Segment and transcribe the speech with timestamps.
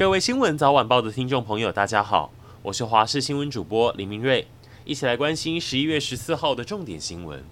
[0.00, 2.32] 各位新闻早晚报的听众朋友，大家好，
[2.62, 4.46] 我是华视新闻主播林明瑞，
[4.86, 7.44] 一起来关心十一月十四号的重点新闻。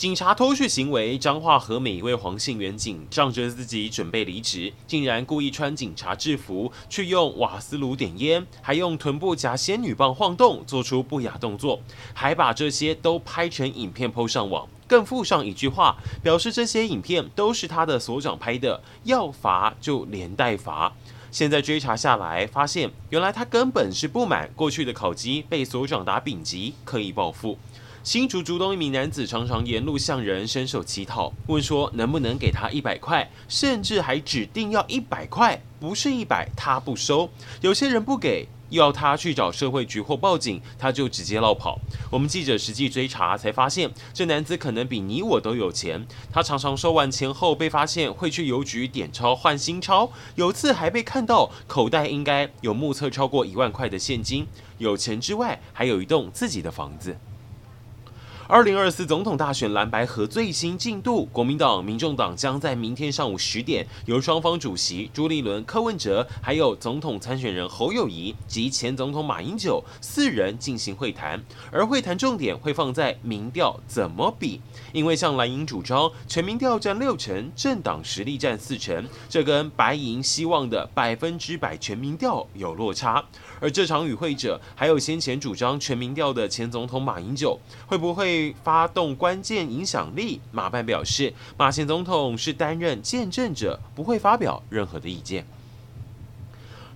[0.00, 11.82] 警察脱序行为，彰化和美一位黄姓员警仗着自己准备离职，竟然故意穿警察制服去用瓦斯炉点烟，还用臀部夹仙女棒晃动，做出不雅动作，
[12.14, 14.66] 还把这些都拍成影片 PO 上网。
[14.88, 20.90] 更附上一句话，表示这些影片都是他的所长拍的，要罚就连带罚。
[21.30, 27.58] 现在追查下来，发现原来他根本是不满过去的考绩被所长打丙级，刻意报复。
[28.02, 37.28] 新竹竹东一名男子常常沿路向人伸手乞讨，问说能不能给他一百块，甚至还指定要一百块，不是一百他不收。
[37.60, 38.48] 有些人不给。
[38.70, 41.80] 又要他去找社会局或报警，他就直接落跑。
[42.08, 46.06] 我们记者实际追查才发现，这男子可能比你我都有钱。
[46.32, 54.46] 他常常收完钱后被发现会去邮局点钞换新钞，有次还被看到口袋应该有目测超过一万块的现金。
[54.78, 57.16] 有钱之外，还有一栋自己的房子。
[58.50, 71.40] 二零二四总统大选蓝白合最新进度，国民党、民众党将在明天上午十点，由双方主席朱立伦、柯文哲，还有总统参选人侯友宜及前总统马英九四人进行会谈，
[71.70, 74.60] 而会谈重点会放在民调怎么比，
[74.92, 83.24] 因为像蓝营主张全民调占六成，政党实力占四成，这跟白银希望的百分之百全民调有落差。
[83.60, 87.56] 而这场与会者还有先前主张全民调的前总统马英九，
[87.86, 95.44] 会不会发动关键影响力，马办表示，马前总统是担任见证者，不会发表任何的意见。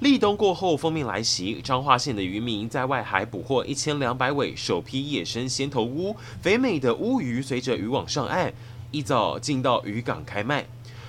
[0.01, 8.53] 立冬过后，风面来袭，彰化县的渔民在外海捕获一千两百尾首批野生鲜头乌，肥美的乌鱼随着渔网上岸，
[8.91, 10.67] 一早进到渔港开卖，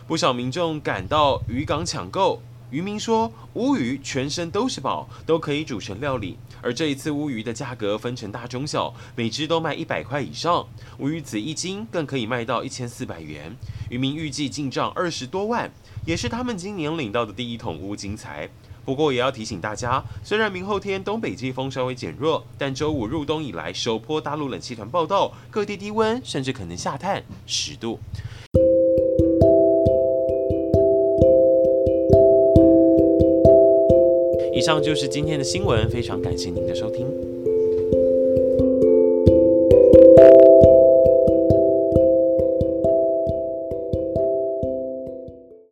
[0.08, 2.42] 不少民众赶到渔港抢购。
[2.76, 6.38] 渔民说，乌鱼全身都是宝，都可以煮成料理。
[6.62, 10.68] 而这一次乌鱼的价格分成大中小，每只都卖一百块以上。
[10.98, 13.56] 乌鱼子一斤更可以卖到一千四百元。
[13.90, 15.72] 渔民预计进账二十多万，
[16.06, 18.50] 也是他们今年领到的第一桶乌金财。
[18.84, 28.00] 不过也要提醒大家，虽然明后天东北季风稍微减弱，但周五入冬以来首波大陆冷气团报到，各地低温甚至可能下探十度。
[34.66, 37.06] 以上就是今天的新闻，非常感谢您的收听。